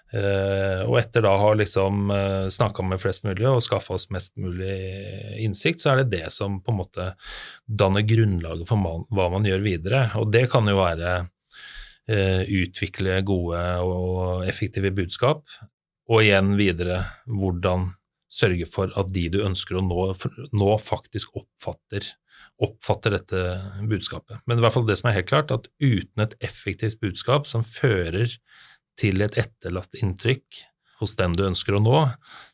Uh, 0.09 0.89
og 0.89 0.99
etter 1.03 1.25
da 1.25 1.35
å 1.37 1.43
ha 1.43 1.49
liksom 1.59 2.09
eh, 2.15 2.47
snakka 2.53 2.81
med 2.87 3.01
flest 3.03 3.27
mulig 3.27 3.45
og 3.45 3.61
skaffa 3.61 3.99
oss 3.99 4.09
mest 4.15 4.39
mulig 4.41 4.79
innsikt, 5.45 5.83
så 5.83 5.93
er 5.93 6.03
det 6.03 6.15
det 6.17 6.31
som 6.33 6.63
på 6.65 6.73
en 6.73 6.79
måte 6.81 7.11
danner 7.69 8.07
grunnlaget 8.09 8.71
for 8.71 8.81
man, 8.81 9.05
hva 9.13 9.29
man 9.35 9.45
gjør 9.49 9.67
videre. 9.67 10.07
Og 10.21 10.33
det 10.33 10.47
kan 10.53 10.69
jo 10.69 10.79
være 10.81 11.13
uh, 11.29 12.43
utvikle 12.63 13.21
gode 13.29 13.63
og 13.85 14.49
effektive 14.49 14.95
budskap, 14.97 15.45
og 16.09 16.25
igjen 16.25 16.55
videre 16.57 17.03
hvordan 17.29 17.91
sørge 18.29 18.69
for 18.69 18.93
at 18.99 19.13
de 19.15 19.27
du 19.33 19.41
ønsker 19.45 19.79
å 19.79 19.85
nå, 19.85 20.07
nå 20.57 20.71
faktisk 20.83 21.37
oppfatter, 21.41 22.07
oppfatter, 22.63 23.17
dette 23.17 23.43
budskapet. 23.89 24.43
Men 24.47 24.59
i 24.61 24.65
hvert 24.65 24.77
fall 24.77 24.89
det 24.89 24.99
som 25.01 25.11
er 25.11 25.19
helt 25.19 25.31
klart, 25.31 25.55
at 25.55 25.69
uten 25.81 26.25
et 26.25 26.37
effektivt 26.45 27.01
budskap 27.03 27.49
som 27.51 27.67
fører 27.67 28.37
til 28.99 29.25
et 29.25 29.39
etterlatt 29.39 29.95
inntrykk 29.99 30.65
hos 30.99 31.15
den 31.19 31.37
du 31.39 31.45
ønsker 31.47 31.79
å 31.79 31.83
nå, 31.83 31.99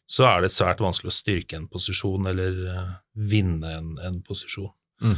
så 0.07 0.26
er 0.28 0.45
det 0.45 0.52
svært 0.52 0.83
vanskelig 0.85 1.11
å 1.11 1.16
styrke 1.16 1.57
en 1.57 1.71
posisjon 1.73 2.28
eller 2.28 2.59
uh, 2.69 2.90
vinne 3.16 3.71
en, 3.78 3.95
en 4.04 4.19
posisjon. 4.25 4.69
Mm. 5.00 5.16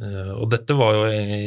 Uh, 0.00 0.34
og 0.36 0.50
dette 0.52 0.76
var 0.76 0.94
jo 0.94 1.06
Jeg, 1.10 1.38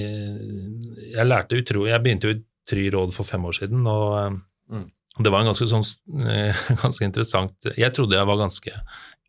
jeg 1.14 1.26
lærte 1.26 1.56
utro 1.58 1.86
Jeg 1.88 2.04
begynte 2.04 2.28
jo 2.28 2.36
i 2.36 2.42
Try 2.68 2.84
råd 2.92 3.14
for 3.16 3.28
fem 3.28 3.46
år 3.48 3.56
siden, 3.56 3.88
og 3.88 4.36
mm 4.72 4.84
det 5.22 5.30
var 5.30 5.44
en 5.44 5.52
ganske, 5.52 5.68
sånn, 5.70 5.86
eh, 6.26 6.62
ganske 6.84 7.06
interessant 7.06 7.68
Jeg 7.78 7.94
trodde 7.94 8.18
jeg 8.18 8.30
var 8.30 8.40
ganske 8.42 8.78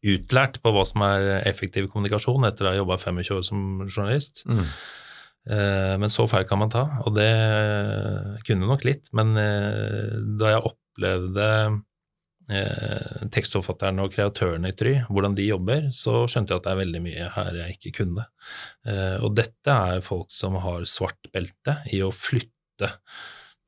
utlært 0.05 0.61
på 0.61 0.73
hva 0.73 0.85
som 0.85 1.05
er 1.07 1.47
effektiv 1.49 1.89
kommunikasjon 1.93 2.45
etter 2.49 2.67
å 2.67 2.73
ha 2.73 2.77
jobba 2.77 2.99
25 3.01 3.39
år 3.39 3.45
som 3.47 3.61
journalist. 3.87 4.43
Mm. 4.45 4.67
Eh, 5.49 5.95
men 6.01 6.13
så 6.13 6.27
feil 6.29 6.45
kan 6.49 6.61
man 6.61 6.73
ta, 6.73 6.83
og 7.09 7.15
det 7.17 7.31
kunne 8.45 8.69
nok 8.69 8.85
litt. 8.85 9.09
Men 9.17 9.33
eh, 9.41 10.13
da 10.41 10.55
jeg 10.55 10.71
opplevde 10.73 11.49
tekstforfatterne 12.45 14.05
og 14.05 14.13
kreatørene 14.13 14.69
i 14.69 14.75
Try, 14.77 14.91
hvordan 15.09 15.33
de 15.33 15.47
jobber, 15.47 15.87
så 15.97 16.27
skjønte 16.29 16.53
jeg 16.53 16.61
at 16.61 16.67
det 16.67 16.73
er 16.75 16.81
veldig 16.83 17.01
mye 17.01 17.29
her 17.39 17.57
jeg 17.57 17.77
ikke 17.79 17.93
kunne. 18.03 18.27
Og 19.25 19.31
dette 19.33 19.77
er 19.95 20.05
folk 20.05 20.29
som 20.29 20.59
har 20.61 20.85
svart 20.85 21.33
belte 21.33 21.79
i 21.97 22.03
å 22.05 22.11
flytte 22.13 22.91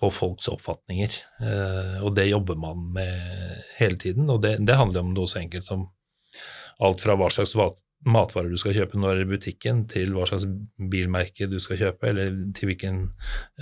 på 0.01 0.11
folks 0.13 0.49
oppfatninger, 0.53 1.15
eh, 1.41 1.97
og 2.05 2.13
det 2.19 2.29
jobber 2.29 2.59
man 2.61 2.85
med 2.93 3.65
hele 3.79 3.97
tiden. 4.01 4.29
Og 4.33 4.43
det, 4.45 4.59
det 4.69 4.77
handler 4.77 5.05
om 5.05 5.15
noe 5.17 5.31
så 5.31 5.41
enkelt 5.41 5.65
som 5.65 5.87
alt 6.85 7.01
fra 7.01 7.17
hva 7.17 7.31
slags 7.33 7.57
matvarer 8.07 8.53
du 8.53 8.59
skal 8.61 8.75
kjøpe 8.77 9.01
når 9.01 9.23
i 9.23 9.29
butikken, 9.31 9.87
til 9.91 10.13
hva 10.15 10.27
slags 10.29 10.45
bilmerke 10.93 11.49
du 11.51 11.57
skal 11.63 11.81
kjøpe, 11.81 12.11
eller 12.11 12.35
til 12.57 12.71
hvilken 12.71 13.01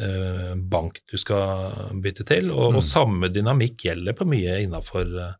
uh, 0.00 0.56
bank 0.58 0.98
du 1.10 1.14
skal 1.20 1.94
bytte 2.02 2.26
til. 2.28 2.50
Og, 2.50 2.74
mm. 2.74 2.80
og, 2.80 2.84
samme 2.84 3.30
dynamikk 3.32 3.86
gjelder 3.86 4.18
på 4.18 4.26
mye 4.28 4.58
innafor 4.66 5.14
uh, 5.14 5.38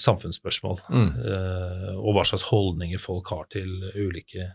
samfunnsspørsmål, 0.00 0.80
mm. 0.88 1.12
uh, 1.20 1.92
og 2.00 2.16
hva 2.16 2.24
slags 2.32 2.48
holdninger 2.48 3.02
folk 3.02 3.28
har 3.34 3.46
til 3.52 3.70
ulike, 3.94 4.54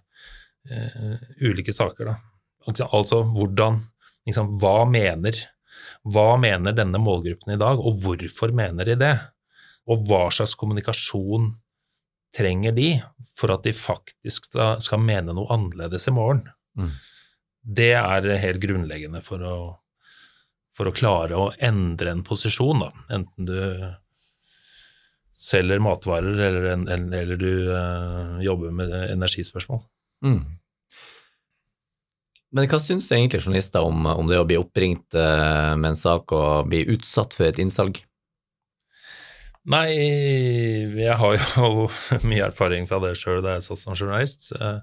ulike 1.42 1.74
saker. 1.74 2.12
Da. 2.12 2.18
Altså, 2.70 2.90
altså 2.94 3.24
hvordan 3.34 3.80
liksom, 4.28 4.56
hva, 4.62 4.84
mener, 4.90 5.38
hva 6.08 6.36
mener 6.42 6.76
denne 6.78 7.02
målgruppen 7.02 7.56
i 7.56 7.60
dag, 7.62 7.82
og 7.82 8.02
hvorfor 8.04 8.54
mener 8.56 8.88
de 8.90 8.98
det? 9.00 9.16
Og 9.90 10.06
hva 10.10 10.28
slags 10.34 10.56
kommunikasjon 10.60 11.54
trenger 12.36 12.76
de 12.76 12.92
for 13.36 13.54
at 13.54 13.66
de 13.66 13.74
faktisk 13.76 14.52
skal 14.54 15.04
mene 15.04 15.34
noe 15.36 15.50
annerledes 15.54 16.08
i 16.08 16.16
morgen. 16.16 16.46
Mm. 16.78 16.94
Det 17.62 17.94
er 17.98 18.28
helt 18.42 18.62
grunnleggende 18.64 19.22
for 19.26 19.44
å, 19.46 19.56
for 20.78 20.90
å, 20.90 20.96
klare 20.96 21.38
å 21.38 21.52
endre 21.62 22.14
en 22.16 22.24
posisjon, 22.26 22.86
da. 22.86 22.92
Enten 23.18 23.50
du 23.50 23.58
selger 25.42 25.82
matvarer 25.82 26.38
eller, 26.38 26.68
eller 27.18 27.38
du 27.40 27.52
uh, 27.72 28.38
jobber 28.44 28.74
med 28.78 28.94
energispørsmål. 28.94 29.82
Mm. 30.26 30.42
Men 32.52 32.68
hva 32.68 32.82
syns 32.84 33.08
egentlig 33.12 33.42
journalister 33.46 33.86
om, 33.88 34.06
om, 34.12 34.28
det 34.28 34.40
å 34.42 34.48
bli 34.48 34.60
oppringt 34.60 35.16
uh, 35.16 35.74
med 35.80 35.94
en 35.94 36.00
sak 36.00 36.34
og 36.36 36.72
bli 36.72 36.84
utsatt 36.92 37.36
for 37.38 37.48
et 37.48 37.62
innsalg? 37.64 38.02
Nei, 39.70 39.90
jeg 40.98 41.18
har 41.22 41.36
jo 41.38 41.90
mye 42.30 42.48
erfaring 42.48 42.88
fra 42.90 43.02
det 43.04 43.14
sjøl 43.20 43.44
da 43.46 43.58
jeg 43.58 43.68
satt 43.68 43.84
som 43.84 43.98
journalist. 43.98 44.50
Eh, 44.58 44.80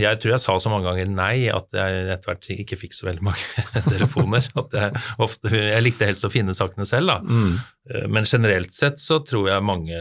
jeg 0.00 0.20
tror 0.22 0.32
jeg 0.32 0.42
sa 0.42 0.54
så 0.62 0.70
mange 0.72 0.86
ganger 0.88 1.10
nei 1.12 1.50
at 1.52 1.74
jeg 1.76 2.06
etter 2.14 2.30
hvert 2.30 2.48
ikke 2.54 2.78
fikk 2.80 2.96
så 2.96 3.10
veldig 3.10 3.26
mange 3.28 3.66
telefoner. 3.92 4.48
At 4.56 4.76
jeg, 4.78 5.04
ofte, 5.22 5.52
jeg 5.52 5.84
likte 5.84 6.08
helst 6.08 6.26
å 6.26 6.32
finne 6.32 6.56
sakene 6.56 6.88
selv, 6.88 7.12
da. 7.12 7.18
Mm. 7.20 7.58
Eh, 7.90 8.06
men 8.08 8.28
generelt 8.28 8.72
sett 8.76 9.02
så 9.02 9.20
tror 9.26 9.50
jeg 9.52 9.68
mange 9.68 10.00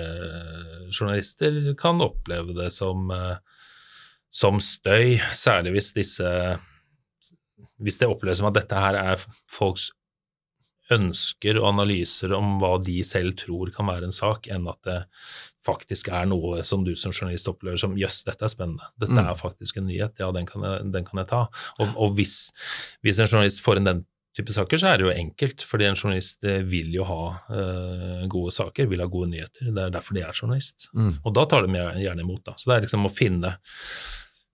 journalister 0.91 1.73
kan 1.79 1.99
oppleve 2.03 2.55
det 2.55 2.71
som, 2.75 3.11
eh, 3.11 3.35
som 4.31 4.59
støy, 4.63 5.17
særlig 5.35 5.75
hvis 5.75 5.93
disse 5.95 6.29
hvis 7.81 7.97
det 7.97 8.09
oppleves 8.09 8.39
som 8.41 8.49
at 8.51 8.59
dette 8.59 8.77
her 8.77 8.97
er 8.99 9.23
folks 9.49 9.89
ønsker 10.91 11.59
og 11.61 11.69
analyser 11.69 12.33
om 12.35 12.57
hva 12.61 12.75
de 12.83 12.97
selv 13.07 13.35
tror 13.39 13.71
kan 13.75 13.87
være 13.87 14.09
en 14.09 14.15
sak, 14.15 14.49
enn 14.51 14.67
at 14.69 14.79
det 14.87 14.97
faktisk 15.65 16.09
er 16.11 16.27
noe 16.29 16.65
som 16.67 16.83
du 16.85 16.93
som 16.99 17.13
journalist 17.13 17.49
opplever 17.51 17.79
som 17.79 17.97
jøss, 17.99 18.23
dette 18.27 18.45
er 18.45 18.51
spennende, 18.51 18.89
dette 18.99 19.15
mm. 19.15 19.23
er 19.23 19.39
faktisk 19.39 19.79
en 19.79 19.87
nyhet, 19.87 20.17
ja, 20.19 20.31
den 20.35 20.49
kan 20.49 20.65
jeg, 20.67 20.87
den 20.93 21.07
kan 21.07 21.21
jeg 21.21 21.29
ta. 21.31 21.41
Og, 21.79 21.93
og 21.95 22.17
hvis, 22.19 22.37
hvis, 23.05 23.21
en 23.21 23.29
journalist 23.29 23.63
får 23.63 23.79
inn 23.79 23.87
den 23.87 24.03
type 24.37 24.53
saker, 24.55 24.79
så 24.79 24.91
er 24.91 24.99
det 24.99 25.07
jo 25.07 25.13
enkelt, 25.13 25.63
fordi 25.67 25.87
en 25.87 25.97
journalist 25.97 26.45
eh, 26.47 26.61
vil 26.67 26.93
jo 26.95 27.05
ha 27.07 27.23
uh, 27.51 28.21
gode 28.31 28.53
saker, 28.55 28.87
vil 28.91 29.03
ha 29.03 29.07
gode 29.11 29.31
nyheter. 29.33 29.71
Det 29.73 29.83
er 29.83 29.91
derfor 29.91 30.15
de 30.15 30.23
er 30.23 30.37
journalist. 30.37 30.87
Mm. 30.95 31.17
Og 31.19 31.33
da 31.35 31.45
tar 31.51 31.67
de 31.67 31.81
gjerne 31.99 32.23
imot, 32.23 32.43
da. 32.47 32.55
Så 32.55 32.71
det 32.71 32.77
er 32.77 32.85
liksom 32.87 33.09
å 33.09 33.11
finne, 33.11 33.57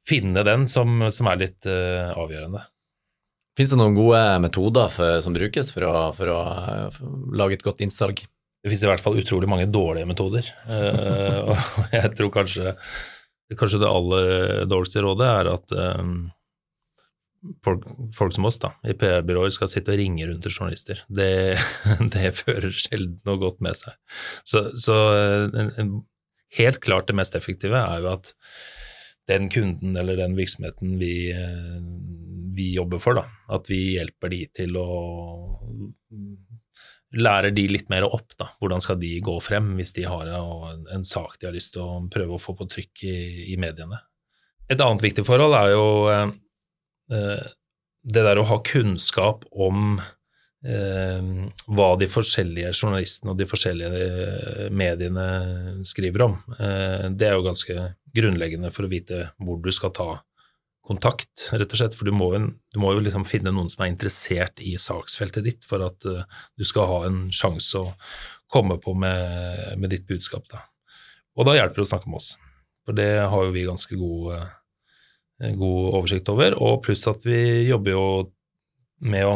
finne 0.08 0.46
den 0.48 0.66
som, 0.72 1.06
som 1.14 1.30
er 1.30 1.44
litt 1.44 1.70
uh, 1.70 2.16
avgjørende. 2.18 2.64
Fins 3.58 3.74
det 3.74 3.80
noen 3.80 3.98
gode 3.98 4.22
metoder 4.42 4.90
for, 4.94 5.20
som 5.26 5.34
brukes 5.34 5.70
for 5.74 5.86
å, 5.86 5.94
for 6.14 6.30
å, 6.34 6.40
for 6.94 7.38
lage 7.38 7.58
et 7.58 7.66
godt 7.66 7.82
innsalg? 7.86 8.22
Det 8.58 8.72
finnes 8.72 8.86
i 8.86 8.90
hvert 8.90 9.04
fall 9.04 9.18
utrolig 9.22 9.50
mange 9.50 9.70
dårlige 9.70 10.10
metoder. 10.10 10.50
uh, 10.72 11.54
og 11.54 11.94
jeg 11.94 12.16
tror 12.18 12.34
kanskje, 12.34 12.74
kanskje, 13.54 13.84
det 13.86 13.94
aller 13.94 14.66
dårligste 14.66 15.06
rådet 15.06 15.30
er 15.36 15.52
at 15.54 15.78
um, 16.02 16.18
folk, 17.66 17.86
folk, 18.16 18.36
som 18.36 18.48
oss 18.50 18.60
da, 18.64 18.74
i 18.88 18.96
PR-byråer 18.98 19.54
skal 19.56 19.72
sitte 19.72 19.94
og 19.94 20.00
ringe 20.02 20.28
rundt 20.30 20.44
til 20.46 20.56
journalister. 20.56 21.04
Det, 21.08 21.58
det 22.16 22.34
fører 22.40 22.70
sjelden 22.74 23.20
noe 23.28 23.42
godt 23.42 23.64
med 23.66 23.80
seg. 23.80 23.98
Så, 24.48 24.70
så 24.80 24.98
en, 25.48 26.02
helt 26.58 26.82
klart 26.84 27.10
det 27.10 27.18
mest 27.20 27.36
effektive 27.38 27.80
er 27.80 28.04
jo 28.04 28.14
at 28.16 28.34
den 29.28 29.50
kunden 29.52 29.98
eller 30.00 30.16
den 30.16 30.38
virksomheten 30.38 30.96
vi 31.02 31.14
vi 32.58 32.74
jobber 32.76 33.02
for. 33.02 33.18
da, 33.20 33.26
At 33.54 33.70
vi 33.70 33.80
hjelper 33.98 34.34
de 34.34 34.42
til 34.60 34.78
å 34.82 34.88
lære 37.18 37.54
de 37.56 37.68
litt 37.70 37.90
mer 37.94 38.08
opp. 38.08 38.34
da, 38.40 38.50
Hvordan 38.60 38.84
skal 38.84 39.00
de 39.02 39.14
gå 39.24 39.38
frem 39.44 39.76
hvis 39.78 39.94
de 39.98 40.08
har 40.10 40.32
en, 40.34 40.86
en 40.94 41.06
sak 41.08 41.38
de 41.40 41.50
har 41.50 41.56
lyst 41.56 41.76
til 41.76 41.86
å 41.86 42.02
prøve 42.14 42.36
å 42.36 42.42
få 42.42 42.58
på 42.58 42.70
trykk 42.74 43.06
i, 43.08 43.18
i 43.54 43.58
mediene. 43.62 44.02
Et 44.68 44.82
annet 44.84 45.04
viktig 45.06 45.24
forhold 45.28 45.56
er 45.56 45.72
jo 45.72 45.88
eh, 46.12 46.26
eh 46.26 46.36
det 47.08 48.24
der 48.24 48.40
å 48.40 48.46
ha 48.48 48.58
kunnskap 48.64 49.44
om 49.52 49.98
eh, 50.66 51.32
hva 51.68 51.90
de 52.00 52.08
forskjellige 52.10 52.72
journalistene 52.74 53.34
og 53.34 53.40
de 53.40 53.48
forskjellige 53.50 54.06
eh, 54.06 54.70
mediene 54.72 55.28
skriver 55.88 56.28
om. 56.28 56.38
Eh, 56.58 57.10
det 57.12 57.30
er 57.30 57.36
jo 57.36 57.48
ganske 57.48 57.92
grunnleggende 58.18 58.72
for 58.74 58.88
å 58.88 58.92
vite 58.92 59.28
hvor 59.44 59.60
du 59.64 59.72
skal 59.76 59.94
ta 59.96 60.10
kontakt, 60.88 61.50
rett 61.52 61.74
og 61.74 61.82
slett. 61.82 61.98
For 62.00 62.08
du 62.08 62.16
må, 62.16 62.32
du 62.32 62.80
må, 62.80 62.94
jo 62.96 63.04
liksom 63.04 63.28
finne 63.28 63.52
noen 63.52 63.68
som 63.72 63.84
er 63.84 63.92
interessert 63.92 64.64
i 64.64 64.78
saksfeltet 64.80 65.44
ditt, 65.44 65.68
for 65.68 65.84
at 65.84 66.00
du 66.08 66.68
skal 66.68 66.88
ha 66.88 67.00
en 67.10 67.26
sjanse 67.36 67.82
å 67.82 67.92
komme 68.48 68.80
på 68.80 68.94
med, 68.96 69.76
med, 69.76 69.92
ditt 69.92 70.08
budskap. 70.08 70.48
Da. 70.48 70.64
Og 71.36 71.50
da 71.50 71.58
hjelper 71.58 71.82
det 71.82 71.90
å 71.90 71.92
snakke 71.92 72.08
med 72.08 72.22
oss, 72.22 72.30
for 72.88 72.96
det 72.96 73.10
har 73.20 73.44
jo 73.44 73.52
vi 73.52 73.68
ganske 73.68 74.00
god, 74.00 74.56
god 75.38 75.94
oversikt 76.00 76.30
over. 76.34 76.56
Og 76.58 76.82
pluss 76.86 77.08
at 77.10 77.26
vi 77.26 77.68
jobber 77.70 77.94
jo 77.94 78.08
med 79.00 79.28
å 79.28 79.36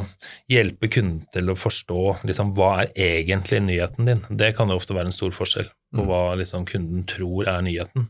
hjelpe 0.50 0.90
kunden 0.92 1.28
til 1.34 1.52
å 1.52 1.58
forstå 1.60 2.02
liksom, 2.26 2.56
hva 2.58 2.72
er 2.82 2.96
egentlig 2.98 3.62
nyheten 3.66 4.10
din. 4.10 4.26
Det 4.30 4.56
kan 4.58 4.72
jo 4.72 4.80
ofte 4.80 4.98
være 4.98 5.12
en 5.12 5.16
stor 5.16 5.36
forskjell 5.38 5.70
på 5.92 6.00
mm. 6.06 6.08
hva 6.08 6.20
liksom, 6.40 6.64
kunden 6.70 7.04
tror 7.10 7.50
er 7.52 7.64
nyheten. 7.66 8.08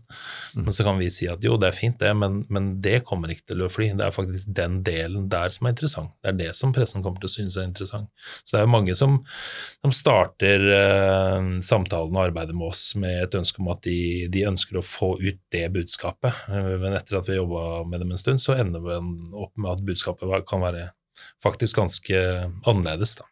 Mm. 0.53 0.67
Men 0.67 0.75
så 0.75 0.85
kan 0.85 0.99
vi 1.01 1.09
si 1.13 1.27
at 1.31 1.43
jo, 1.43 1.57
det 1.59 1.71
er 1.71 1.77
fint 1.77 1.97
det, 1.99 2.11
men, 2.17 2.43
men, 2.53 2.69
det 2.83 3.01
kommer 3.09 3.33
ikke 3.33 3.49
til 3.51 3.65
å 3.65 3.69
fly. 3.73 3.89
Det 3.97 4.05
er 4.05 4.15
faktisk 4.15 4.53
den 4.61 4.79
delen 4.85 5.25
der 5.33 5.51
som 5.53 5.67
er 5.67 5.75
interessant. 5.75 6.13
Det 6.21 6.31
er 6.31 6.37
det 6.39 6.51
som 6.57 6.75
pressen 6.75 7.03
kommer 7.03 7.23
til 7.23 7.31
å 7.31 7.33
synes 7.33 7.57
er 7.57 7.67
interessant. 7.67 8.11
Så 8.45 8.53
det 8.53 8.61
er 8.61 8.67
jo 8.67 8.75
mange 8.77 8.95
som, 8.97 9.19
som 9.81 9.95
starter 9.97 10.67
eh, 10.77 11.49
samtalen 11.65 12.15
og 12.15 12.23
arbeidet 12.27 12.55
med 12.55 12.69
oss 12.69 12.85
med 13.01 13.25
et 13.25 13.37
ønske 13.41 13.63
om 13.63 13.73
at 13.73 13.83
de, 13.87 14.29
de 14.31 14.47
ønsker 14.51 14.79
å 14.79 14.85
få 14.85 15.15
ut 15.19 15.41
det 15.51 15.65
budskapet. 15.73 16.45
Men 16.53 16.95
etter 16.95 17.19
at 17.19 17.27
vi 17.27 17.39
jobba 17.39 17.83
med 17.89 18.05
dem 18.05 18.13
en 18.13 18.21
stund, 18.21 18.43
så 18.43 18.59
ender 18.61 18.83
vi 18.85 19.01
opp 19.41 19.55
med 19.57 19.73
at 19.73 19.85
budskapet 19.89 20.45
kan 20.47 20.63
være 20.63 20.91
faktisk 21.43 21.79
ganske 21.81 22.23
annerledes, 22.67 23.15
da. 23.19 23.27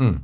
Mm. 0.00 0.20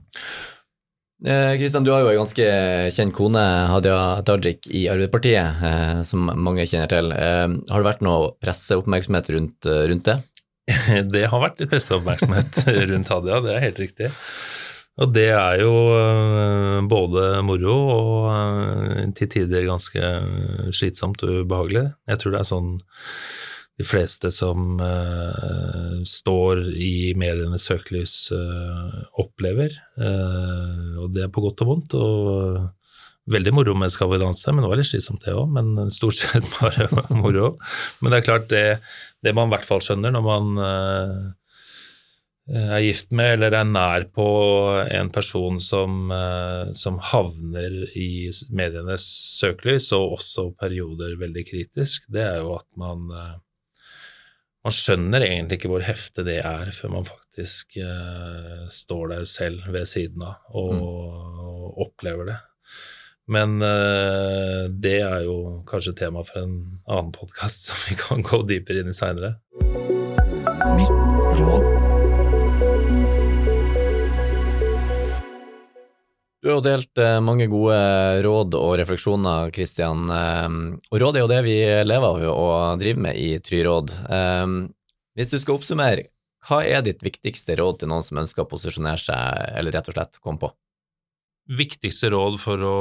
Kristian, 1.25 1.82
eh, 1.82 1.87
du 1.87 1.92
har 1.92 2.02
jo 2.04 2.11
en 2.12 2.20
ganske 2.20 2.46
kjent 2.92 3.14
kone, 3.16 3.42
Hadia 3.73 4.20
Tajik, 4.26 4.68
i 4.68 4.85
Arbeiderpartiet, 4.92 5.62
eh, 5.64 6.02
som 6.04 6.28
mange 6.28 6.66
kjenner 6.68 6.90
til. 6.92 7.12
Eh, 7.12 7.49
har 7.73 7.80
det 7.80 7.88
vært 7.88 8.04
noe 8.04 8.35
presseoppmerksomhet 8.42 9.30
rundt, 9.32 9.64
rundt 9.64 10.04
det? 10.04 10.18
det 11.14 11.25
har 11.30 11.40
vært 11.40 11.62
litt 11.62 11.73
presseoppmerksomhet 11.73 12.66
rundt 12.92 13.08
Hadia, 13.14 13.40
det 13.40 13.54
er 13.54 13.64
helt 13.64 13.80
riktig. 13.80 14.12
Og 14.96 15.12
det 15.12 15.28
er 15.28 15.58
jo 15.61 15.73
både 16.88 17.42
moro 17.44 17.75
og 17.92 19.11
til 19.18 19.28
tider 19.28 19.66
ganske 19.66 20.12
slitsomt 20.73 21.20
og 21.20 21.42
ubehagelig. 21.44 21.82
Jeg 22.08 22.23
tror 22.23 22.32
det 22.32 22.40
er 22.40 22.49
sånn 22.49 22.70
de 23.76 23.85
fleste 23.85 24.30
som 24.33 24.78
uh, 24.80 26.00
står 26.09 26.62
i 26.73 27.12
medienes 27.18 27.66
søkelys, 27.68 28.14
uh, 28.33 29.02
opplever. 29.21 29.75
Uh, 30.00 31.04
og 31.04 31.12
det 31.12 31.26
er 31.26 31.33
på 31.33 31.45
godt 31.45 31.61
og 31.64 31.73
vondt. 31.73 31.97
Og 32.00 33.33
veldig 33.33 33.52
moro 33.52 33.75
med 33.76 33.92
Skal 33.92 34.14
vi 34.14 34.23
danse, 34.23 34.52
men 34.52 34.64
det 34.64 34.71
var 34.73 34.80
litt 34.80 34.88
slitsomt 34.88 35.25
det 35.26 35.37
òg. 35.37 35.50
Men 35.52 35.90
stort 35.99 36.16
sett 36.16 36.49
bare 36.56 36.88
moro. 37.23 37.56
Men 38.00 38.14
det 38.14 38.23
er 38.23 38.28
klart, 38.30 38.49
det, 38.52 38.66
det 39.21 39.37
man 39.37 39.50
i 39.50 39.56
hvert 39.56 39.68
fall 39.68 39.85
skjønner 39.85 40.16
når 40.16 40.25
man 40.25 40.62
er 42.47 42.78
gift 42.78 43.11
med 43.11 43.33
eller 43.35 43.56
er 43.59 43.66
nær 43.66 44.04
på 44.14 44.25
en 44.87 45.09
person 45.11 45.56
som, 45.59 46.12
som 46.78 47.00
havner 47.02 47.80
i 47.99 48.30
medienes 48.54 49.02
søkelys, 49.40 49.88
og 49.99 50.14
også 50.21 50.52
perioder 50.54 51.18
veldig 51.18 51.42
kritisk, 51.49 52.06
det 52.06 52.23
er 52.23 52.38
jo 52.45 52.54
at 52.54 52.68
man 52.78 53.11
man 54.66 54.75
skjønner 54.75 55.23
egentlig 55.23 55.61
ikke 55.61 55.70
hvor 55.70 55.85
heftig 55.87 56.25
det 56.26 56.40
er 56.42 56.73
før 56.75 56.96
man 56.96 57.06
faktisk 57.06 57.78
uh, 57.78 58.66
står 58.73 59.12
der 59.12 59.25
selv 59.30 59.68
ved 59.70 59.87
siden 59.87 60.25
av 60.26 60.42
og, 60.50 60.73
mm. 60.75 60.82
opplever 61.87 62.32
det. 62.32 62.37
Men 63.30 63.61
uh, 63.62 64.66
det 64.70 64.99
er 65.06 65.23
jo 65.26 65.62
kanskje 65.70 65.94
tema 66.02 66.26
for 66.26 66.42
en 66.42 66.58
annen 66.82 67.14
podkast 67.14 67.64
som 67.70 67.87
vi 67.87 67.99
kan 68.00 68.26
gå 68.26 68.42
dypere 68.50 68.82
inn 68.82 68.90
i 68.90 68.96
seinere. 68.96 69.37
Mitt 70.75 71.38
råd. 71.38 71.75
Du 76.46 76.52
har 76.52 76.60
delt 76.62 76.98
eh, 77.02 77.16
mange 77.18 77.48
gode 77.50 77.76
råd 78.22 78.54
og 78.54 78.76
refleksjoner, 78.78 79.48
Kristian. 79.50 80.04
Og 80.06 81.00
råd 81.02 81.16
er 81.18 81.24
jo 81.24 81.30
det 81.32 81.40
vi 81.42 81.56
lever 81.82 82.06
av 82.06 82.22
og 82.30 82.78
driver 82.78 83.02
med 83.08 83.18
i 83.18 83.32
Tryråd. 83.42 83.90
Hvis 85.18 85.34
du 85.34 85.40
skal 85.42 85.58
oppsummere, 85.58 86.06
hva 86.46 86.60
er 86.62 86.86
ditt 86.86 87.02
viktigste 87.02 87.58
råd 87.58 87.80
til 87.80 87.90
noen 87.90 88.06
som 88.06 88.22
ønsker 88.22 88.44
å 88.44 88.50
posisjonere 88.52 89.02
seg, 89.08 89.42
eller 89.58 89.74
rett 89.74 89.90
og 89.90 89.98
slett 89.98 90.22
komme 90.22 90.44
på? 90.46 90.52
Viktigste 91.50 92.14
råd 92.14 92.38
for 92.38 92.62
å 92.62 92.78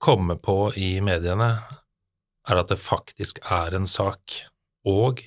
komme 0.00 0.40
på 0.40 0.58
i 0.80 0.94
mediene 1.04 1.52
er 2.48 2.64
at 2.64 2.72
det 2.72 2.80
faktisk 2.80 3.44
er 3.44 3.76
en 3.76 3.92
sak, 3.92 4.40
og 4.88 5.26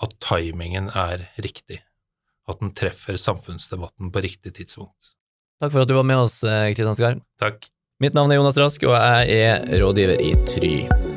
at 0.00 0.16
timingen 0.24 0.88
er 0.96 1.28
riktig. 1.36 1.84
At 2.48 2.64
den 2.64 2.72
treffer 2.72 3.20
samfunnsdebatten 3.20 4.08
på 4.08 4.30
riktig 4.32 4.56
tidspunkt. 4.62 5.12
Takk 5.62 5.70
for 5.70 5.84
at 5.84 5.88
du 5.88 5.94
var 5.94 6.02
med 6.02 6.18
oss, 6.18 6.40
Kristian 6.42 6.88
eh, 6.88 6.94
Skar. 6.98 7.20
Takk. 7.38 7.68
Mitt 8.02 8.18
navn 8.18 8.34
er 8.34 8.40
Jonas 8.40 8.58
Rask, 8.58 8.82
og 8.82 8.98
jeg 8.98 9.38
er 9.46 9.78
rådgiver 9.78 10.18
i 10.18 10.34
Try. 10.50 11.11